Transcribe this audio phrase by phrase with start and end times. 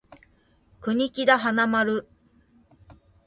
[0.79, 2.07] 国木田花丸